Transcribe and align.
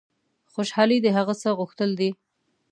خوشحالي 0.53 0.97
د 1.01 1.07
هغه 1.17 1.33
څه 1.41 1.49
غوښتل 1.59 1.89
دي. 1.99 2.09